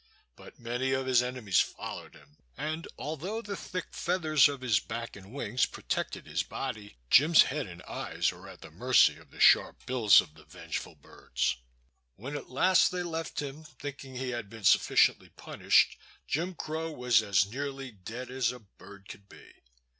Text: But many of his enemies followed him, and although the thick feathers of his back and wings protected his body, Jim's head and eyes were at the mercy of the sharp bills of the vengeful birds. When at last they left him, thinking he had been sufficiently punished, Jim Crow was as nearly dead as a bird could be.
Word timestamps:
But 0.35 0.57
many 0.57 0.93
of 0.93 1.05
his 1.05 1.21
enemies 1.21 1.59
followed 1.59 2.15
him, 2.15 2.37
and 2.57 2.87
although 2.97 3.39
the 3.39 3.55
thick 3.55 3.93
feathers 3.93 4.49
of 4.49 4.61
his 4.61 4.79
back 4.79 5.15
and 5.15 5.31
wings 5.31 5.67
protected 5.67 6.25
his 6.25 6.41
body, 6.41 6.97
Jim's 7.11 7.43
head 7.43 7.67
and 7.67 7.83
eyes 7.83 8.31
were 8.31 8.49
at 8.49 8.61
the 8.61 8.71
mercy 8.71 9.17
of 9.17 9.29
the 9.29 9.39
sharp 9.39 9.85
bills 9.85 10.19
of 10.19 10.33
the 10.33 10.43
vengeful 10.45 10.95
birds. 10.95 11.55
When 12.15 12.35
at 12.35 12.49
last 12.49 12.89
they 12.91 13.03
left 13.03 13.43
him, 13.43 13.63
thinking 13.63 14.15
he 14.15 14.31
had 14.31 14.49
been 14.49 14.63
sufficiently 14.63 15.29
punished, 15.29 15.95
Jim 16.27 16.55
Crow 16.55 16.91
was 16.91 17.21
as 17.21 17.45
nearly 17.45 17.91
dead 17.91 18.31
as 18.31 18.51
a 18.51 18.57
bird 18.59 19.07
could 19.07 19.29
be. 19.29 19.53